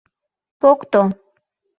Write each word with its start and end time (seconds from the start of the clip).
—Покто! 0.59 1.01